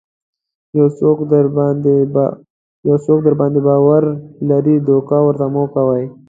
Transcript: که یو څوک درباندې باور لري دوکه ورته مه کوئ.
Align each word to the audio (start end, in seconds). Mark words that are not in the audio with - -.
که 0.69 0.75
یو 2.87 2.97
څوک 3.05 3.23
درباندې 3.25 3.61
باور 3.67 4.03
لري 4.49 4.75
دوکه 4.87 5.17
ورته 5.27 5.45
مه 5.53 5.63
کوئ. 5.73 6.03